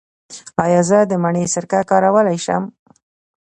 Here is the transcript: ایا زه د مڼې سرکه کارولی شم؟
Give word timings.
ایا 0.63 0.81
زه 0.89 0.99
د 1.11 1.13
مڼې 1.23 1.43
سرکه 1.53 1.79
کارولی 1.89 2.37
شم؟ 2.45 2.63